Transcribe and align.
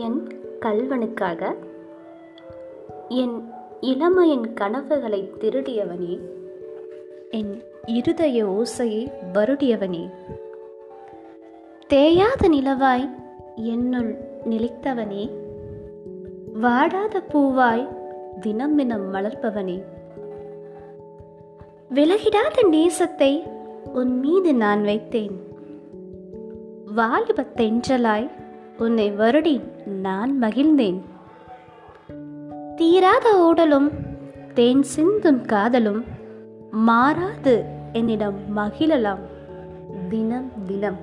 என் 0.00 0.28
கல்வனுக்காக 0.60 1.54
என் 3.08 3.50
இளமையின் 3.80 4.54
கனவுகளை 4.54 5.32
திருடியவனே. 5.38 6.20
என் 7.30 7.62
இருதய 7.86 8.46
ஓசையை 8.46 9.12
வருடியவனே. 9.32 10.10
தேயாத 11.88 12.48
நிலவாய் 12.48 13.10
என்னுள் 13.54 14.16
நிலைத்தவனே. 14.44 15.30
வாடாத 16.52 17.22
பூவாய் 17.28 17.88
தினம் 18.40 18.76
தினம் 18.76 19.14
மலர்பவனே. 19.14 19.82
விலகிடாத 21.94 22.68
நேசத்தை 22.70 23.42
உன் 23.92 24.18
மீது 24.18 24.54
நான் 24.54 24.82
வைத்தேன். 24.82 25.40
வாலிபத்தென்றலாய் 26.96 28.41
உன்னை 28.82 29.12
வருடி 29.12 29.54
நான் 29.84 30.32
மகிழ்ந்தேன். 30.40 31.00
தீராத 32.76 33.26
ஓடலும் 33.42 33.88
தேன் 34.54 34.82
சிந்தும் 34.82 35.44
காதலும் 35.44 36.04
மாறாது 36.70 37.54
என்னிடம் 37.92 38.38
மகிழலாம். 38.56 39.22
தினம் 40.08 40.50
தினம் 40.66 40.98